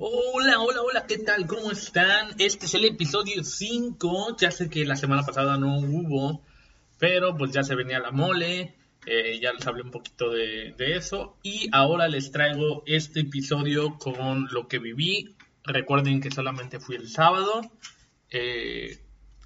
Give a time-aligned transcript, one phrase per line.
[0.00, 1.48] Hola, hola, hola, ¿qué tal?
[1.48, 2.30] ¿Cómo están?
[2.38, 4.36] Este es el episodio 5.
[4.38, 6.44] Ya sé que la semana pasada no hubo,
[7.00, 8.76] pero pues ya se venía la mole.
[9.06, 11.36] Eh, ya les hablé un poquito de, eso.
[11.42, 15.34] Y ahora les traigo este episodio con lo que viví.
[15.64, 17.62] Recuerden que solamente fui el sábado.
[18.30, 19.00] Eh,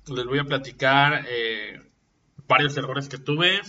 [0.06, 1.80] les voy a platicar eh,
[2.46, 3.62] varios errores que tuve.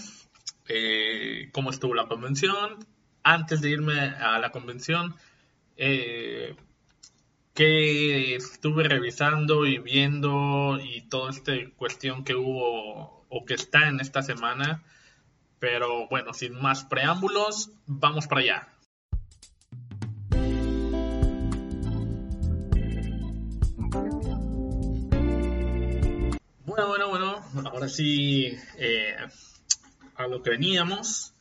[1.53, 2.85] cómo estuvo la convención.
[3.23, 5.15] Antes de irme a la convención
[5.77, 6.55] eh,
[7.53, 13.99] que estuve revisando y viendo y toda esta cuestión que hubo o que está en
[13.99, 14.83] esta semana.
[15.59, 18.67] Pero bueno, sin más preámbulos, vamos para allá.
[26.65, 29.15] Bueno, bueno, bueno, ahora sí eh,
[30.15, 31.33] a lo que veníamos.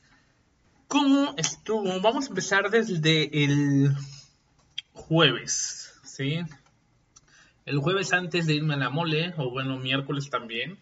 [0.89, 2.01] ¿Cómo estuvo?
[2.01, 3.97] Vamos a empezar desde el
[4.93, 5.82] jueves.
[6.13, 6.41] ¿Sí?
[7.65, 10.79] El jueves antes de irme a la mole, o bueno, miércoles también,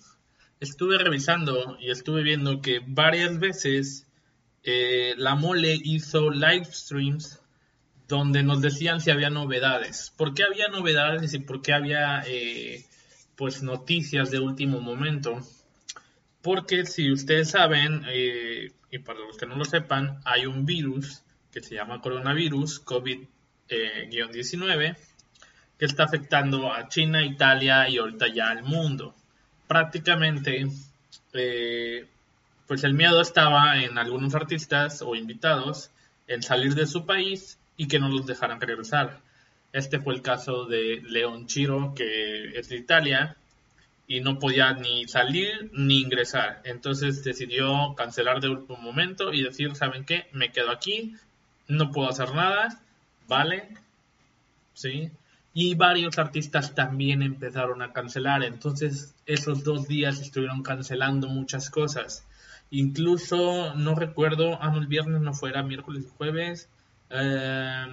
[0.60, 4.06] estuve revisando y estuve viendo que varias veces
[4.64, 7.40] eh, la mole hizo live streams
[8.08, 10.12] donde nos decían si había novedades.
[10.16, 12.84] ¿Por qué había novedades y por qué había eh,
[13.36, 15.38] pues noticias de último momento?
[16.42, 21.22] Porque si ustedes saben, eh, y para los que no lo sepan, hay un virus
[21.52, 24.96] que se llama coronavirus, COVID-19,
[25.80, 29.14] que está afectando a China, Italia y ahorita ya al mundo.
[29.66, 30.66] Prácticamente,
[31.32, 32.06] eh,
[32.66, 35.90] pues el miedo estaba en algunos artistas o invitados
[36.28, 39.20] en salir de su país y que no los dejaran regresar.
[39.72, 43.38] Este fue el caso de León Chiro, que es de Italia,
[44.06, 46.60] y no podía ni salir ni ingresar.
[46.64, 50.26] Entonces decidió cancelar de último momento y decir, ¿saben qué?
[50.32, 51.14] Me quedo aquí,
[51.69, 52.82] no puedo hacer nada,
[53.26, 53.66] ¿vale?
[54.74, 55.10] ¿Sí?
[55.53, 58.44] Y varios artistas también empezaron a cancelar.
[58.44, 62.25] Entonces esos dos días estuvieron cancelando muchas cosas.
[62.71, 66.69] Incluso no recuerdo, ah, no, el viernes no fuera, miércoles y jueves.
[67.11, 67.87] Eh,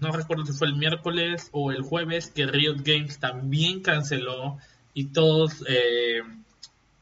[0.00, 4.58] no recuerdo si fue el miércoles o el jueves que Riot Games también canceló
[4.94, 6.22] y todos, eh,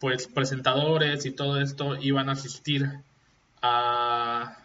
[0.00, 2.90] pues presentadores y todo esto iban a asistir
[3.62, 4.58] a,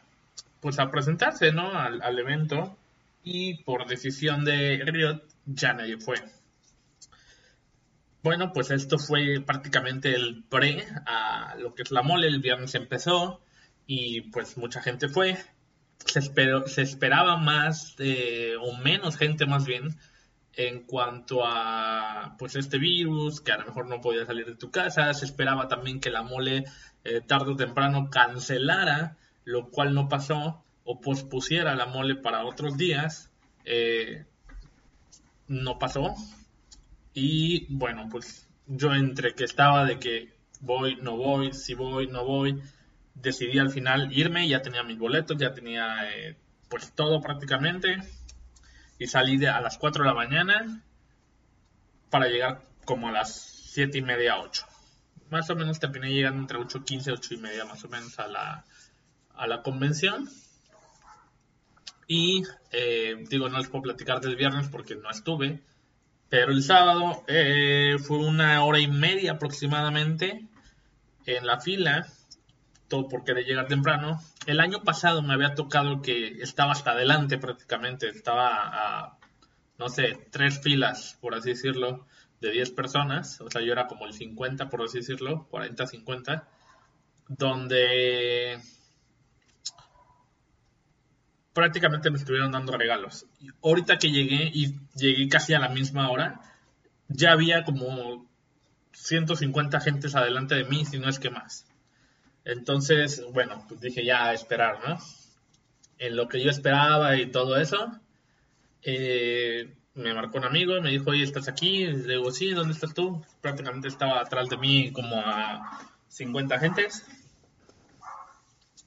[0.59, 1.71] pues a presentarse, ¿no?
[1.77, 2.75] Al, al evento
[3.29, 6.15] y por decisión de Riot ya nadie fue.
[8.23, 12.27] Bueno, pues esto fue prácticamente el pre a lo que es la mole.
[12.27, 13.41] El viernes empezó
[13.85, 15.37] y pues mucha gente fue.
[16.05, 17.97] Se, se esperaba más
[18.61, 19.97] o menos gente más bien
[20.53, 24.71] en cuanto a pues este virus, que a lo mejor no podía salir de tu
[24.71, 25.13] casa.
[25.13, 26.63] Se esperaba también que la mole
[27.03, 32.77] eh, tarde o temprano cancelara, lo cual no pasó o pospusiera la mole para otros
[32.77, 33.29] días,
[33.65, 34.25] eh,
[35.49, 36.15] no pasó.
[37.13, 42.23] Y bueno, pues yo entre que estaba de que voy, no voy, si voy, no
[42.23, 42.61] voy,
[43.15, 46.37] decidí al final irme, ya tenía mis boletos, ya tenía eh,
[46.69, 47.97] pues todo prácticamente.
[48.97, 50.83] Y salí de, a las 4 de la mañana
[52.09, 53.35] para llegar como a las
[53.73, 54.65] 7 y media, 8.
[55.31, 58.17] Más o menos terminé llegando entre 8 y 15, 8 y media más o menos
[58.19, 58.63] a la,
[59.35, 60.29] a la convención.
[62.07, 65.61] Y eh, digo, no les puedo platicar del viernes porque no estuve.
[66.29, 70.47] Pero el sábado eh, fue una hora y media aproximadamente
[71.25, 72.07] en la fila.
[72.87, 74.21] Todo porque de llegar temprano.
[74.45, 78.07] El año pasado me había tocado que estaba hasta adelante prácticamente.
[78.07, 79.17] Estaba a,
[79.77, 82.05] no sé, tres filas, por así decirlo,
[82.39, 83.41] de 10 personas.
[83.41, 86.45] O sea, yo era como el 50, por así decirlo, 40-50.
[87.27, 88.61] Donde
[91.57, 93.25] prácticamente me estuvieron dando regalos.
[93.63, 96.39] ahorita que llegué y llegué casi a la misma hora,
[97.07, 98.29] ya había como
[98.91, 101.65] 150 gentes adelante de mí, si no es que más.
[102.45, 104.99] Entonces, bueno, pues dije ya a esperar, ¿no?
[105.97, 107.91] En lo que yo esperaba y todo eso,
[108.83, 111.87] eh, me marcó un amigo y me dijo, oye, ¿estás aquí?
[111.87, 113.25] Le digo, sí, ¿dónde estás tú?
[113.41, 117.03] Prácticamente estaba atrás de mí como a 50 gentes.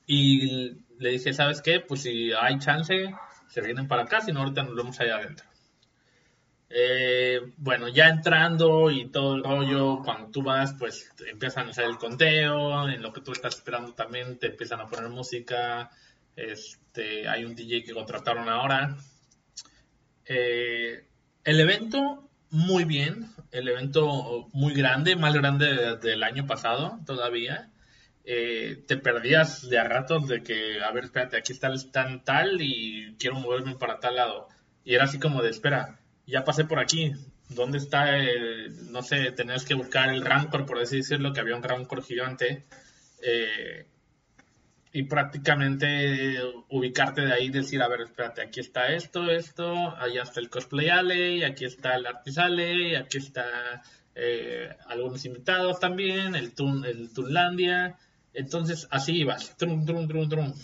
[0.07, 1.81] Y le dije, ¿sabes qué?
[1.81, 3.13] Pues si hay chance,
[3.49, 5.47] se vienen para acá, si no, ahorita nos vemos allá adentro.
[6.69, 11.87] Eh, bueno, ya entrando y todo el rollo, cuando tú vas, pues empiezan a hacer
[11.87, 15.91] el conteo, en lo que tú estás esperando también te empiezan a poner música,
[16.37, 18.97] este, hay un DJ que contrataron ahora.
[20.27, 21.07] Eh,
[21.45, 27.71] el evento, muy bien, el evento muy grande, más grande del año pasado todavía.
[28.25, 32.25] Eh, te perdías de a ratos de que, a ver, espérate, aquí está el stand
[32.25, 34.49] tal y quiero moverme para tal lado.
[34.85, 37.13] Y era así como de, espera, ya pasé por aquí.
[37.49, 41.57] ¿Dónde está el, no sé, tenías que buscar el Rancor, por así decirlo, que había
[41.57, 42.67] un Rancor gigante.
[43.23, 43.87] Eh,
[44.93, 50.23] y prácticamente ubicarte de ahí y decir, a ver, espérate, aquí está esto, esto, allá
[50.23, 53.83] está el Cosplay Alley, aquí está el Artis Alley, aquí está
[54.15, 57.99] eh, algunos invitados también, el, Tun, el Tunlandia.
[58.35, 60.55] Entonces, así ibas, trum, trum, trum, trum.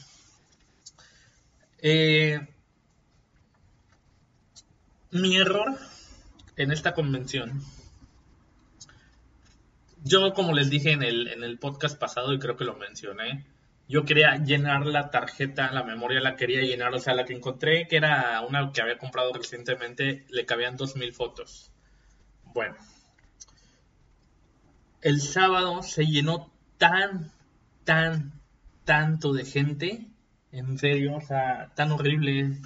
[1.79, 2.41] Eh,
[5.11, 5.79] mi error
[6.57, 7.63] en esta convención,
[10.05, 13.45] yo como les dije en el, en el podcast pasado y creo que lo mencioné,
[13.89, 17.87] yo quería llenar la tarjeta, la memoria la quería llenar, o sea, la que encontré,
[17.87, 21.71] que era una que había comprado recientemente, le cabían 2.000 fotos.
[22.45, 22.77] Bueno,
[25.03, 27.33] el sábado se llenó tan,
[27.87, 28.33] tan,
[28.85, 30.07] tanto de gente,
[30.53, 32.59] en serio, o sea, tan horrible,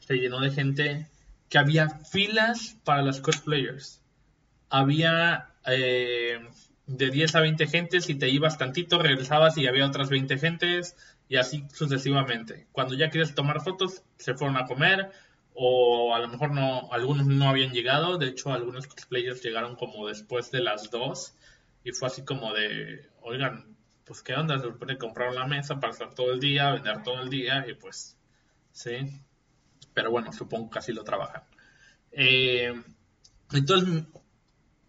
[0.00, 1.06] se llenó de gente
[1.48, 4.00] que había filas para los cosplayers.
[4.70, 6.40] Había eh,
[6.86, 10.96] de 10 a 20 gentes y te ibas tantito, regresabas y había otras 20 gentes
[11.28, 12.66] y así sucesivamente.
[12.72, 15.12] Cuando ya quieres tomar fotos, se fueron a comer
[15.54, 18.16] o a lo mejor no, algunos no habían llegado.
[18.18, 21.34] De hecho, algunos cosplayers llegaron como después de las 2
[21.84, 23.73] y fue así como de, oigan,
[24.04, 27.02] pues qué onda, se supone que compraron la mesa para estar todo el día, vender
[27.02, 28.16] todo el día y pues,
[28.72, 29.20] sí.
[29.94, 31.42] Pero bueno, supongo que así lo trabajan.
[32.12, 32.74] Eh,
[33.52, 34.04] entonces,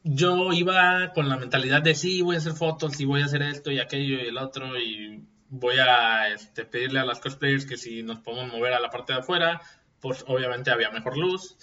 [0.04, 3.42] yo iba con la mentalidad de sí, voy a hacer fotos y voy a hacer
[3.42, 7.78] esto y aquello y el otro y voy a este, pedirle a las cosplayers que
[7.78, 9.62] si nos podemos mover a la parte de afuera,
[10.00, 11.58] pues obviamente había mejor luz.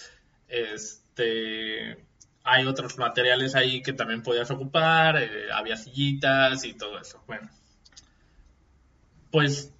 [0.48, 2.05] Este,
[2.44, 7.23] hay otros materiales ahí que también podías ocupar, eh, había sillitas y todo eso.
[7.27, 7.49] Bueno,
[9.31, 9.73] pues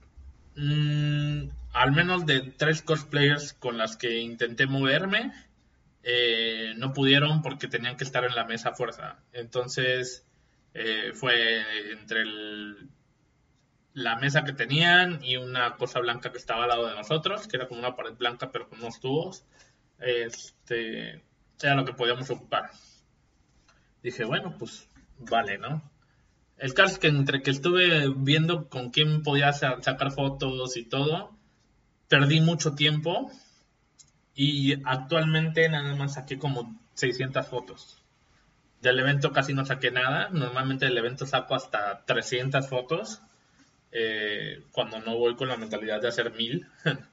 [0.57, 5.33] mm, al menos de tres cosplayers con las que intenté moverme,
[6.05, 9.19] eh, no pudieron porque tenían que estar en la mesa a fuerza.
[9.33, 10.27] Entonces
[10.75, 12.25] eh, fue entre
[13.95, 17.57] la mesa que tenían y una cosa blanca que estaba al lado de nosotros, que
[17.57, 19.45] era como una pared blanca pero con unos tubos.
[19.99, 21.23] Este
[21.65, 22.71] era lo que podíamos ocupar.
[24.03, 24.89] Dije, bueno, pues
[25.19, 25.83] vale, ¿no?
[26.59, 31.37] El caso es que entre que estuve viendo con quién podía sacar fotos y todo,
[32.09, 33.31] perdí mucho tiempo
[34.35, 38.03] y actualmente nada más saqué como 600 fotos.
[38.81, 40.29] Del evento casi no saqué nada.
[40.31, 43.23] Normalmente del evento saco hasta 300 fotos.
[43.93, 46.67] Eh, cuando no voy con la mentalidad de hacer mil.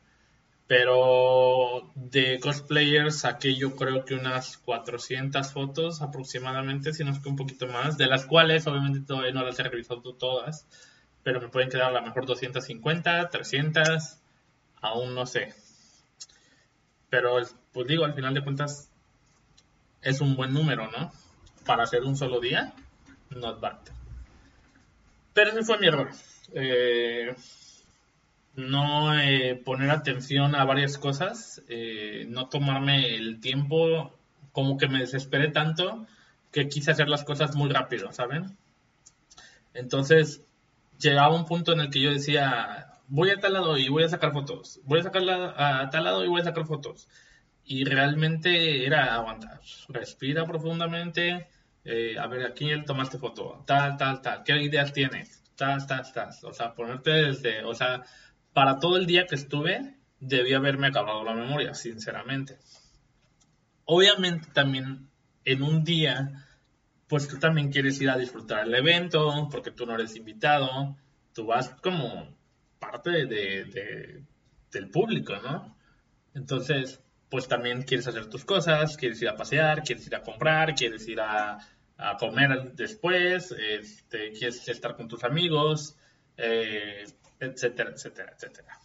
[0.69, 7.27] Pero de cosplayers saqué yo creo que unas 400 fotos aproximadamente, si no es que
[7.27, 10.67] un poquito más, de las cuales obviamente todavía no las he revisado todas,
[11.23, 14.19] pero me pueden quedar a lo mejor 250, 300,
[14.79, 15.55] aún no sé.
[17.09, 17.37] Pero,
[17.73, 18.91] pues digo, al final de cuentas,
[20.03, 21.11] es un buen número, ¿no?
[21.65, 22.75] Para hacer un solo día,
[23.31, 23.79] not bad.
[25.33, 26.11] Pero ese fue mi error.
[26.53, 27.35] Eh,
[28.55, 34.13] no eh, poner atención a varias cosas, eh, no tomarme el tiempo,
[34.51, 36.07] como que me desesperé tanto
[36.51, 38.57] que quise hacer las cosas muy rápido, ¿saben?
[39.73, 40.43] Entonces,
[40.99, 44.09] llegaba un punto en el que yo decía, voy a tal lado y voy a
[44.09, 47.07] sacar fotos, voy a sacar a tal lado y voy a sacar fotos.
[47.63, 51.47] Y realmente era aguantar, respira profundamente,
[51.85, 55.43] eh, a ver, aquí tomaste foto, tal, tal, tal, ¿qué ideas tienes?
[55.55, 56.29] Tal, tal, tal.
[56.43, 58.03] O sea, ponerte desde, o sea,
[58.59, 62.57] para todo el día que estuve, debía haberme acabado la memoria, sinceramente.
[63.85, 65.07] Obviamente también
[65.45, 66.45] en un día,
[67.07, 70.97] pues tú también quieres ir a disfrutar el evento, porque tú no eres invitado,
[71.33, 72.35] tú vas como
[72.79, 74.25] parte de,
[74.73, 75.77] del público, ¿no?
[76.33, 80.75] Entonces, pues también quieres hacer tus cosas, quieres ir a pasear, quieres ir a comprar,
[80.75, 81.59] quieres ir a,
[82.19, 85.95] comer después, este, quieres estar con tus amigos,
[86.35, 87.05] eh,
[87.39, 88.79] etcétera, etcétera, etcétera.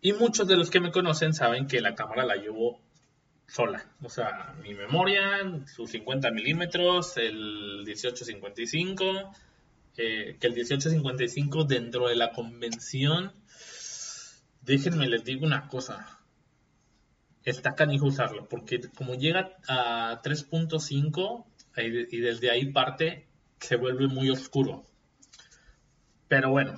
[0.00, 2.80] Y muchos de los que me conocen saben que la cámara la llevo
[3.46, 3.84] sola.
[4.02, 9.32] O sea, mi memoria, sus 50 milímetros, el 1855
[9.98, 13.32] que el 1855 dentro de la convención,
[14.62, 16.20] déjenme les digo una cosa,
[17.42, 21.44] está canijo usarlo, porque como llega a 3.5
[22.10, 23.26] y desde ahí parte,
[23.58, 24.87] se vuelve muy oscuro.
[26.28, 26.74] Pero bueno,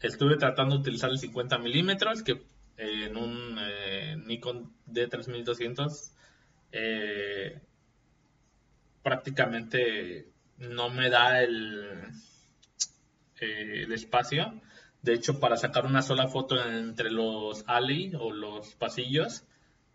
[0.00, 2.42] estuve tratando de utilizar el 50 milímetros, que
[2.76, 6.10] en un eh, Nikon D3200
[6.72, 7.60] eh,
[9.02, 10.28] prácticamente
[10.58, 12.02] no me da el,
[13.40, 14.60] eh, el espacio.
[15.02, 19.44] De hecho, para sacar una sola foto entre los alley o los pasillos,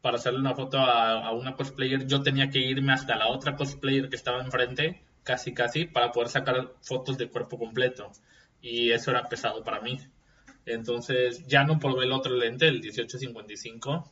[0.01, 4.09] para hacerle una foto a, una cosplayer, yo tenía que irme hasta la otra cosplayer
[4.09, 8.11] que estaba enfrente, casi casi, para poder sacar fotos de cuerpo completo.
[8.61, 9.99] Y eso era pesado para mí.
[10.65, 14.11] Entonces ya no probé el otro lente, el 1855,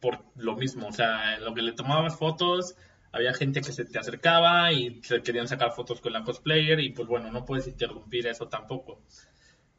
[0.00, 0.88] por lo mismo.
[0.88, 2.76] O sea, en lo que le tomabas fotos,
[3.12, 6.90] había gente que se te acercaba y se querían sacar fotos con la cosplayer y
[6.90, 9.02] pues bueno, no puedes interrumpir eso tampoco.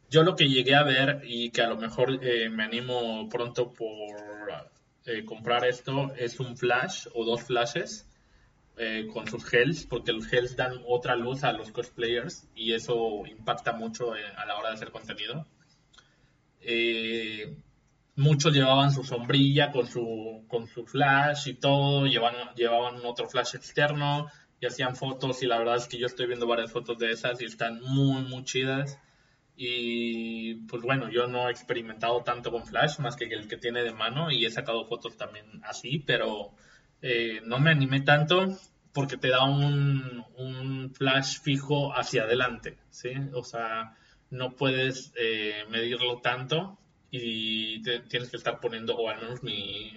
[0.09, 3.73] Yo lo que llegué a ver y que a lo mejor eh, me animo pronto
[3.73, 4.69] por
[5.05, 8.07] eh, comprar esto es un flash o dos flashes
[8.77, 13.25] eh, con sus gels, porque los gels dan otra luz a los cosplayers y eso
[13.25, 15.45] impacta mucho eh, a la hora de hacer contenido.
[18.15, 23.55] muchos llevaban su sombrilla con su, con su flash y todo, llevaban, llevaban otro flash
[23.55, 24.27] externo
[24.63, 27.41] y hacían fotos y la verdad es que yo estoy viendo varias fotos de esas
[27.41, 28.97] y están muy, muy chidas.
[29.55, 33.83] Y pues bueno, yo no he experimentado tanto con Flash más que el que tiene
[33.83, 36.53] de mano y he sacado fotos también así, pero
[37.05, 38.57] eh, no me animé tanto
[38.93, 40.23] porque te da un,
[40.93, 43.11] flash fijo hacia adelante, ¿sí?
[43.33, 43.97] O sea,
[44.29, 46.77] no puedes eh, medirlo tanto
[47.11, 49.91] y tienes que estar poniendo, o al menos mi,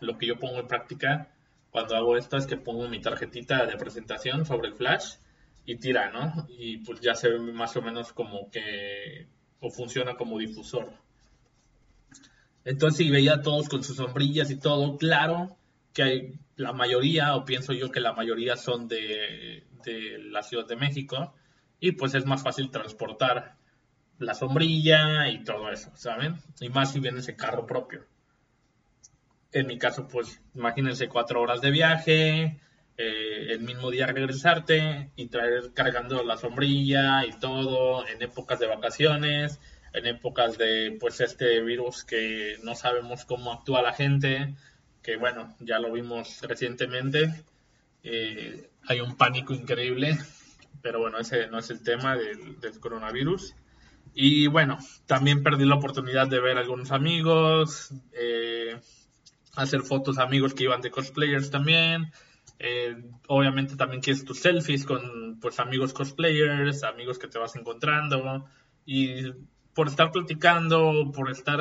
[0.00, 1.28] lo que yo pongo en práctica
[1.70, 5.14] cuando hago esto es que pongo mi tarjetita de presentación sobre el flash
[5.66, 6.48] y tira, ¿no?
[6.58, 9.28] Y pues ya se ve más o menos como que
[9.60, 10.90] o funciona como difusor.
[12.64, 15.56] Entonces, si veía a todos con sus sombrillas y todo, claro
[15.92, 20.66] que hay la mayoría, o pienso yo que la mayoría son de, de la Ciudad
[20.66, 21.34] de México,
[21.80, 23.56] y pues es más fácil transportar
[24.18, 26.36] la sombrilla y todo eso, ¿saben?
[26.60, 28.04] Y más si viene ese carro propio.
[29.52, 32.60] En mi caso, pues imagínense cuatro horas de viaje,
[32.96, 38.66] eh, el mismo día regresarte y traer cargando la sombrilla y todo en épocas de
[38.66, 39.58] vacaciones,
[39.94, 44.54] en épocas de pues este virus que no sabemos cómo actúa la gente,
[45.02, 47.44] que bueno, ya lo vimos recientemente,
[48.02, 50.18] eh, hay un pánico increíble,
[50.82, 53.54] pero bueno, ese no es el tema del, coronavirus.
[54.14, 58.80] Y bueno, también perdí la oportunidad de ver a algunos amigos, eh,
[59.54, 62.10] hacer fotos amigos que iban de cosplayers también,
[62.58, 62.96] eh,
[63.28, 68.46] obviamente también quieres tus selfies con pues amigos cosplayers, amigos que te vas encontrando
[68.84, 69.30] y
[69.74, 71.60] por estar platicando, por estar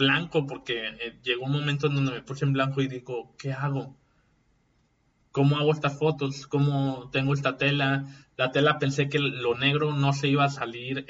[0.00, 3.52] blanco, porque eh, llegó un momento en donde me puse en blanco y digo, ¿qué
[3.52, 3.96] hago?
[5.30, 6.48] ¿Cómo hago estas fotos?
[6.48, 8.04] ¿Cómo tengo esta tela?
[8.36, 11.06] La tela pensé que lo negro no se iba a salir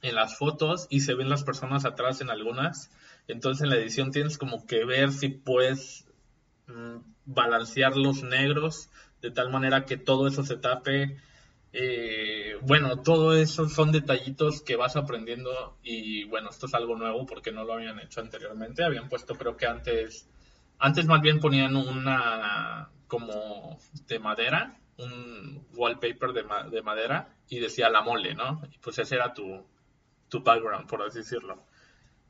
[0.00, 2.90] en las fotos y se ven las personas atrás en algunas
[3.28, 6.06] entonces en la edición tienes como que ver si puedes
[6.66, 8.88] mm, balancear los negros
[9.20, 11.16] de tal manera que todo eso se tape.
[11.72, 17.26] Eh, bueno, todo eso son detallitos que vas aprendiendo y bueno, esto es algo nuevo
[17.26, 18.84] porque no lo habían hecho anteriormente.
[18.84, 20.28] Habían puesto creo que antes,
[20.78, 27.90] antes más bien ponían una como de madera, un wallpaper de, de madera y decía
[27.90, 28.62] la mole, ¿no?
[28.72, 29.64] Y pues ese era tu,
[30.28, 31.64] tu background, por así decirlo.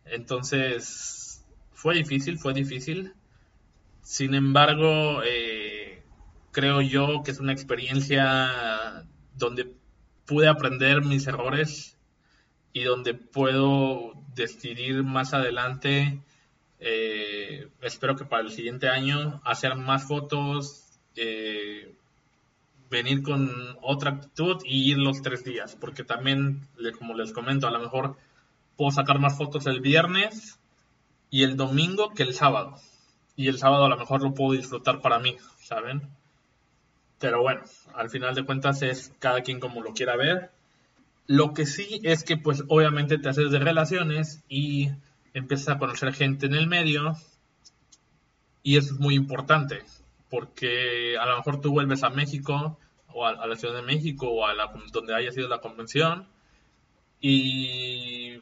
[0.04, 3.14] Entonces, fue difícil, fue difícil.
[4.02, 6.02] Sin embargo, eh,
[6.52, 8.75] creo yo que es una experiencia
[9.36, 9.74] donde
[10.26, 11.96] pude aprender mis errores
[12.72, 16.20] y donde puedo decidir más adelante,
[16.78, 21.94] eh, espero que para el siguiente año, hacer más fotos, eh,
[22.90, 23.50] venir con
[23.82, 28.16] otra actitud y ir los tres días, porque también, como les comento, a lo mejor
[28.76, 30.58] puedo sacar más fotos el viernes
[31.30, 32.76] y el domingo que el sábado.
[33.36, 36.15] Y el sábado a lo mejor lo puedo disfrutar para mí, ¿saben?
[37.18, 37.62] Pero bueno,
[37.94, 40.50] al final de cuentas es cada quien como lo quiera ver.
[41.26, 44.90] Lo que sí es que pues obviamente te haces de relaciones y
[45.34, 47.14] empiezas a conocer gente en el medio
[48.62, 49.82] y eso es muy importante
[50.30, 52.78] porque a lo mejor tú vuelves a México
[53.12, 56.26] o a, la Ciudad de México o a la, donde haya sido la convención
[57.20, 58.38] y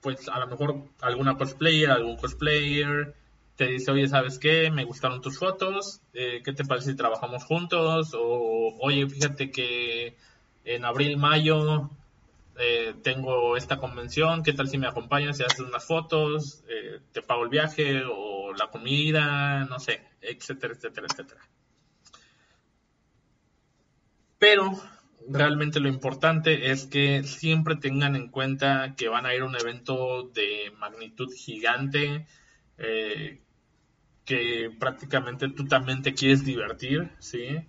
[0.00, 3.14] pues a lo mejor alguna cosplayer, algún cosplayer
[3.60, 4.70] te dice, oye, ¿sabes qué?
[4.70, 8.14] Me gustaron tus fotos, eh, ¿qué te parece si trabajamos juntos?
[8.14, 10.16] O, oye, fíjate que
[10.64, 11.90] en abril, mayo
[12.58, 16.64] eh, tengo esta convención, ¿qué tal si me acompañas y haces unas fotos?
[16.70, 21.40] Eh, te pago el viaje o la comida, no sé, etcétera, etcétera, etcétera.
[24.38, 24.72] Pero
[25.28, 29.54] realmente lo importante es que siempre tengan en cuenta que van a ir a un
[29.54, 32.26] evento de magnitud gigante,
[34.30, 37.66] que prácticamente tú también te quieres divertir, ¿sí?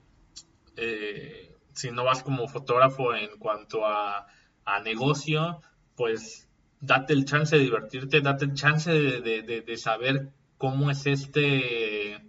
[1.73, 4.27] si no vas como fotógrafo en cuanto a
[4.65, 5.61] a negocio,
[5.95, 6.47] pues
[6.79, 12.21] date el chance de divertirte, date el chance de, saber cómo es este,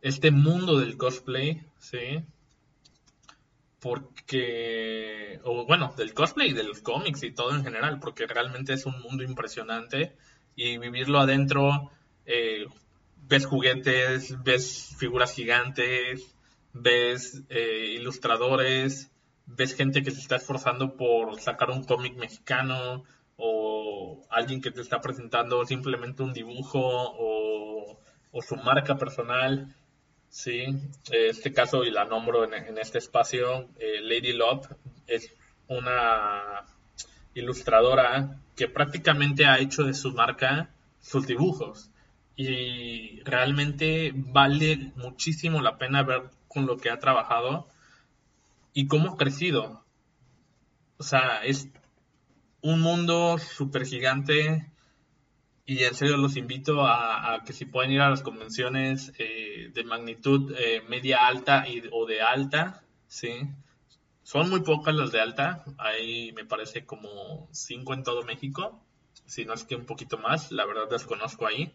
[0.00, 2.24] este mundo del cosplay, ¿sí?
[3.80, 8.86] Porque, o bueno, del cosplay de los cómics y todo en general, porque realmente es
[8.86, 10.16] un mundo impresionante
[10.56, 11.90] y vivirlo adentro,
[12.24, 12.66] eh,
[13.28, 16.34] ves juguetes, ves figuras gigantes,
[16.72, 19.10] ves eh, ilustradores,
[19.46, 23.04] ves gente que se está esforzando por sacar un cómic mexicano
[23.36, 28.00] o alguien que te está presentando simplemente un dibujo o,
[28.42, 29.74] su marca personal.
[30.28, 30.66] Sí,
[31.12, 34.66] este caso y la nombro en, este espacio, eh, Lady Love
[35.06, 35.32] es
[35.68, 36.64] una
[37.34, 41.90] ilustradora que prácticamente ha hecho de su marca sus dibujos
[42.36, 47.68] y realmente vale muchísimo la pena ver con lo que ha trabajado
[48.72, 49.84] y cómo ha crecido.
[50.96, 51.68] O sea, es
[52.60, 54.70] un mundo súper gigante
[55.66, 59.84] y en serio los invito a, que si pueden ir a las convenciones eh, de
[59.84, 63.48] magnitud eh, media alta y, o de alta, ¿sí?
[64.22, 68.82] Son muy pocas las de alta, hay me parece como cinco en todo México,
[69.26, 71.72] si no es que un poquito más, la verdad desconozco ahí,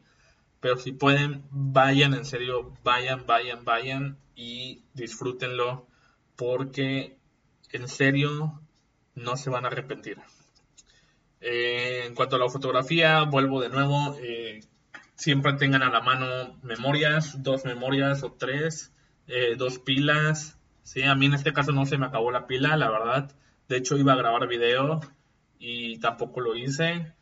[0.60, 5.88] pero si pueden, vayan, en serio, vayan, vayan, vayan y disfrútenlo
[6.36, 7.18] porque
[7.72, 8.62] en serio
[9.16, 10.18] no se van a arrepentir.
[11.42, 14.62] Eh, en cuanto a la fotografía, vuelvo de nuevo, eh,
[15.16, 18.92] siempre tengan a la mano memorias, dos memorias o tres,
[19.28, 20.58] eh, dos pilas.
[20.84, 23.32] Sí, a mí en este caso no se me acabó la pila, la verdad.
[23.70, 25.00] De hecho iba a grabar video
[25.60, 27.14] y tampoco lo hice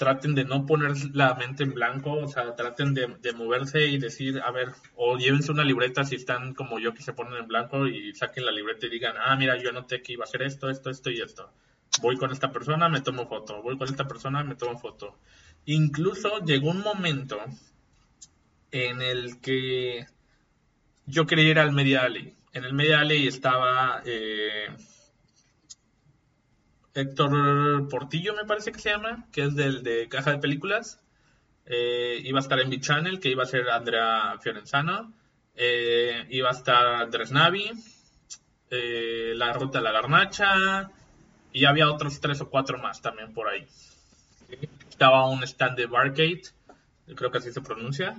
[0.00, 4.40] traten de no poner la mente en blanco, o sea, traten de, moverse y decir,
[4.40, 7.86] a ver, o llévense una libreta si están como yo que se ponen en blanco
[7.86, 10.70] y saquen la libreta y digan, ah, mira, yo anoté que iba a hacer esto,
[10.70, 11.52] esto, esto y esto.
[12.00, 13.60] Voy con esta persona, me tomo foto.
[13.60, 15.18] Voy con esta persona, me tomo foto.
[15.66, 17.38] Incluso llegó un momento
[18.70, 20.06] en el que
[21.04, 22.32] yo quería ir al Media Alley.
[22.54, 24.68] En el Media Alley estaba eh,
[26.94, 31.00] Héctor Portillo, me parece que se llama, que es del de Caja de Películas.
[31.66, 35.12] Eh, iba a estar en B-Channel, que iba a ser Andrea Fiorenzano.
[35.54, 37.70] Eh, iba a estar Andrés Navi.
[38.70, 40.90] Eh, la Ruta de la Garnacha.
[41.52, 43.66] Y había otros tres o cuatro más también por ahí.
[44.88, 46.42] Estaba un stand de Barcade,
[47.14, 48.16] creo que así se pronuncia.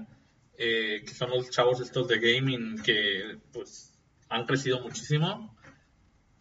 [0.58, 3.94] que son los chavos estos de gaming que pues
[4.30, 5.56] han crecido muchísimo.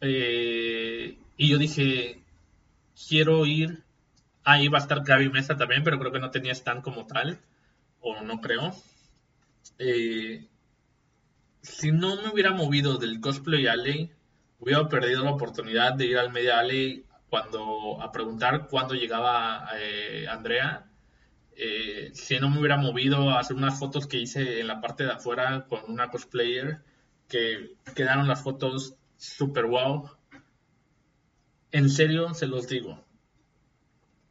[0.00, 2.19] y yo dije,
[3.08, 3.82] quiero ir.
[4.44, 7.40] Ahí va a estar Gaby Mesa también, pero creo que no tenía stand como tal,
[8.00, 8.74] o no creo.
[9.78, 10.46] Eh,
[11.62, 14.10] si no me hubiera movido del cosplay alley,
[14.58, 20.26] hubiera perdido la oportunidad de ir al Media Alley cuando, a preguntar cuándo llegaba eh,
[20.28, 20.86] Andrea.
[21.56, 25.04] Eh, si no me hubiera movido a hacer unas fotos que hice en la parte
[25.04, 26.82] de afuera con una cosplayer,
[27.28, 30.10] que quedaron las fotos super wow
[31.72, 33.04] en serio se los digo,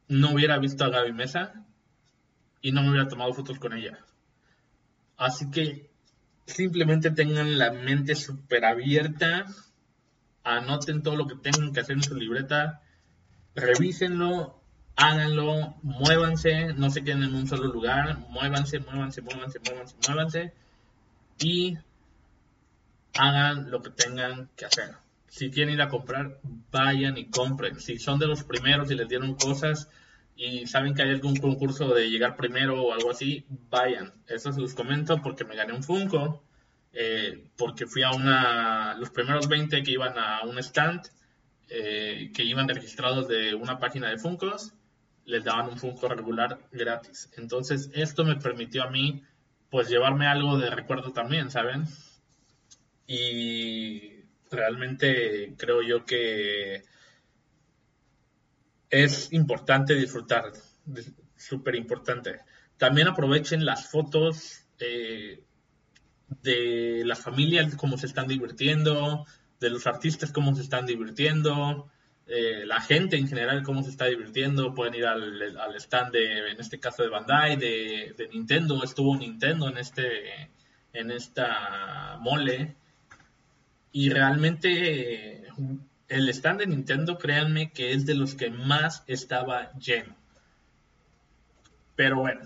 [0.08, 1.64] no hubiera visto a Gaby Mesa
[2.60, 3.98] y no me hubiera tomado fotos con ella.
[5.16, 5.90] Así que
[6.46, 9.46] simplemente tengan la mente súper abierta,
[10.44, 12.82] anoten todo lo que tengan que hacer en su libreta,
[13.54, 14.60] revísenlo,
[14.96, 20.52] háganlo, muévanse, no se queden en un solo lugar, muévanse, muévanse, muévanse, muévanse, muévanse
[21.38, 21.78] y
[23.14, 24.94] hagan lo que tengan que hacer
[25.30, 26.40] si quieren ir a comprar,
[26.72, 27.78] vayan y compren.
[27.78, 29.88] Si son de los primeros y les dieron cosas
[30.34, 34.12] y saben que hay algún concurso de llegar primero o algo así, vayan.
[34.26, 36.42] Eso se los comento porque me gané un Funko,
[36.92, 41.02] eh, porque fui a una, los primeros 20 que iban a un stand,
[41.68, 44.74] eh, que iban registrados de una página de Funkos,
[45.26, 47.30] les daban un Funko regular gratis.
[47.36, 49.22] Entonces, esto me permitió a mí,
[49.70, 51.84] pues, llevarme algo de recuerdo también, ¿saben?
[53.06, 54.19] Y
[54.50, 56.82] realmente creo yo que
[58.90, 60.52] es importante disfrutar,
[61.36, 62.40] súper importante.
[62.76, 65.44] También aprovechen las fotos eh,
[66.42, 69.26] de las familias, cómo se están divirtiendo,
[69.60, 71.90] de los artistas, cómo se están divirtiendo.
[72.26, 76.60] eh, la gente en general cómo se está divirtiendo, pueden ir al, stand de, en
[76.60, 80.50] este caso de Bandai, de, de, Nintendo, estuvo Nintendo en este,
[80.92, 82.76] en esta mole,
[83.92, 85.44] y realmente
[86.08, 90.16] el stand de Nintendo, créanme que es de los que más estaba lleno.
[91.96, 92.40] Pero bueno,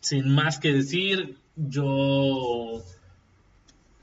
[0.00, 2.82] sin más que decir, yo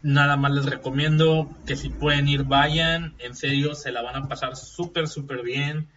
[0.03, 3.15] Nada más les recomiendo que si pueden ir, vayan.
[3.19, 5.87] En serio, se la van a pasar súper, súper bien.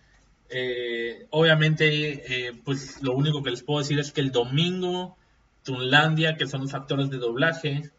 [0.49, 5.16] Eh, obviamente, eh, pues lo único que les puedo decir es que el domingo,
[5.64, 7.90] Tunlandia, que son los actores de doblaje,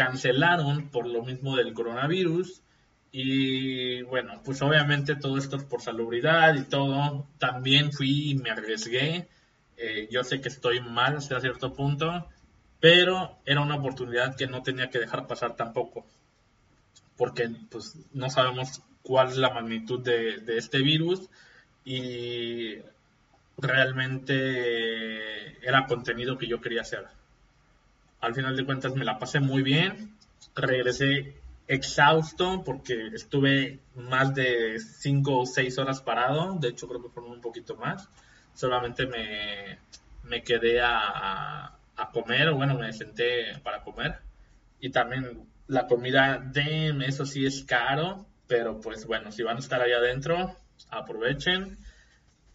[0.00, 2.62] cancelaron por lo mismo del coronavirus.
[3.12, 7.26] Y bueno, pues obviamente todo esto es por salubridad y todo.
[7.38, 9.28] También fui y me arriesgué.
[9.76, 12.28] Eh, yo sé que estoy mal hasta cierto punto
[12.80, 16.06] pero era una oportunidad que no tenía que dejar pasar tampoco,
[17.16, 21.28] porque pues no sabemos cuál es la magnitud de, este virus
[21.84, 22.76] y
[23.58, 24.26] realmente
[25.66, 27.06] era contenido que yo quería hacer.
[28.20, 30.16] Al final de cuentas me la pasé muy bien,
[30.54, 37.08] regresé exhausto porque estuve más de 5 o 6 horas parado, de hecho creo que
[37.08, 38.08] fueron un poquito más,
[38.54, 39.78] solamente me,
[40.24, 44.18] me quedé a, a comer, bueno, me senté para comer.
[44.80, 49.60] Y también la comida de eso sí es caro, pero pues bueno, si van a
[49.60, 50.56] estar ahí adentro,
[50.88, 51.78] aprovechen.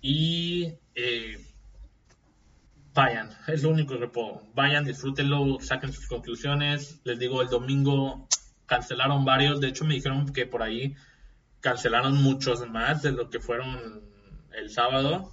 [0.02, 1.45] Y eh,
[2.96, 4.42] vayan, es lo único que puedo.
[4.56, 7.02] Vayan, disfrútenlo, saquen sus conclusiones.
[7.04, 8.28] Les digo, el domingo
[8.66, 10.96] cancelaron varios, de hecho me dijeron que por ahí
[11.60, 14.02] cancelaron muchos más de lo que fueron
[14.54, 15.30] el sábado.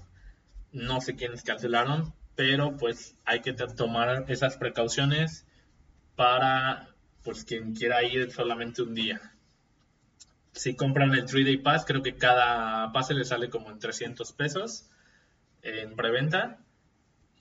[0.73, 5.47] No sé quiénes cancelaron, pero pues hay que tomar esas precauciones
[6.17, 6.89] para
[7.23, 9.21] pues quien quiera ir solamente un día.
[10.53, 14.33] Si compran el 3 Day Pass, creo que cada pase le sale como en 300
[14.33, 14.89] pesos
[15.63, 16.59] en preventa.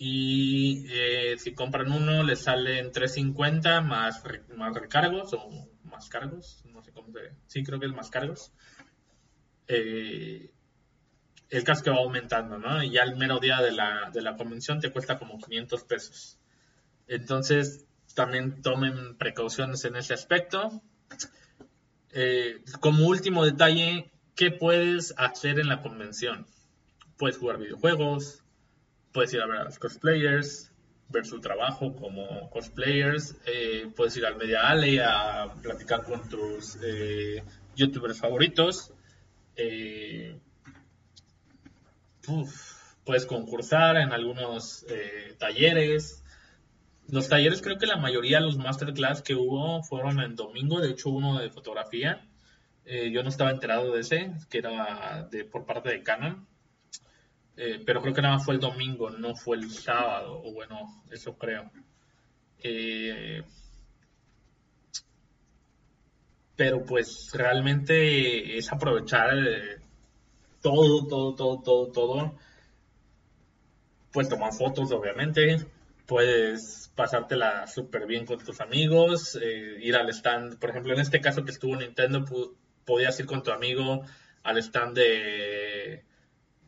[0.03, 4.23] Y eh, si compran uno, le sale en 350 más,
[4.57, 6.63] más recargos o más cargos.
[6.65, 7.19] No sé cómo se.
[7.45, 8.51] Sí, creo que es más cargos.
[9.67, 10.49] Eh,
[11.51, 12.81] el caso que va aumentando, ¿no?
[12.81, 16.39] Y ya el mero día de la, de la convención te cuesta como 500 pesos.
[17.07, 17.85] Entonces,
[18.15, 20.81] también tomen precauciones en ese aspecto.
[22.09, 26.47] Eh, como último detalle, ¿qué puedes hacer en la convención?
[27.17, 28.41] Puedes jugar videojuegos,
[29.11, 30.71] puedes ir a ver a los cosplayers,
[31.11, 36.77] ver su trabajo como cosplayers, eh, puedes ir al Media Alley a platicar con tus
[36.83, 37.43] eh,
[37.75, 38.93] youtubers favoritos.
[39.55, 40.39] Eh,
[43.03, 46.23] puedes concursar en algunos eh, talleres.
[47.09, 50.91] Los talleres creo que la mayoría de los masterclass que hubo fueron en domingo, de
[50.91, 52.27] hecho uno de fotografía.
[52.83, 56.47] Yo no estaba enterado de ese, que era de, por parte de Canon.
[57.57, 61.03] Eh, pero creo que nada más fue el domingo, no fue el sábado, o bueno,
[61.11, 61.71] eso creo.
[66.55, 69.31] pero pues realmente es aprovechar
[70.61, 72.35] todo, todo, todo, todo, todo.
[74.11, 75.65] Puedes tomar fotos, obviamente.
[76.05, 80.59] Puedes pasártela súper bien con tus amigos, eh, ir al stand.
[80.59, 82.25] Por ejemplo, en este caso que estuvo Nintendo,
[82.85, 84.03] podías ir con tu amigo
[84.43, 85.70] al stand de,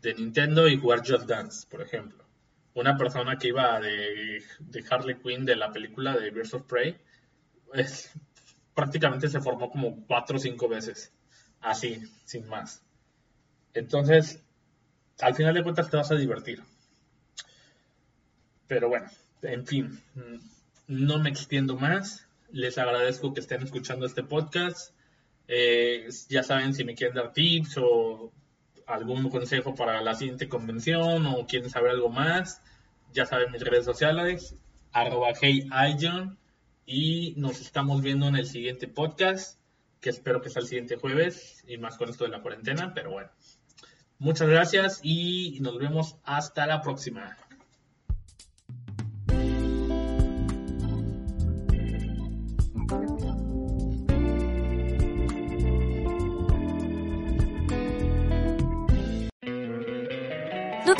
[0.04, 2.24] de Nintendo y jugar Just Dance, por ejemplo.
[2.76, 4.44] Una persona que iba de,
[4.89, 6.98] Harley Quinn de la película de Birds of Prey,
[8.74, 11.13] prácticamente se formó como cuatro o cinco veces.
[11.62, 12.84] Así, sin más.
[13.74, 14.44] Entonces,
[15.22, 16.62] al final de cuentas te vas a divertir.
[18.68, 19.08] Pero bueno,
[19.42, 20.02] en fin,
[20.88, 22.28] no me extiendo más.
[22.52, 24.94] Les agradezco que estén escuchando este podcast.
[25.48, 28.34] Eh, ya saben si me quieren dar tips o
[28.88, 32.62] algún consejo para la siguiente convención o quieren saber algo más.
[33.13, 34.56] Ya saben mis redes sociales,
[34.91, 35.34] arroba
[36.86, 39.60] y nos estamos viendo en el siguiente podcast,
[40.02, 43.12] que espero que sea el siguiente jueves y más con esto de la cuarentena, pero
[43.12, 43.30] bueno.
[44.19, 47.38] Muchas gracias y nos vemos hasta la próxima.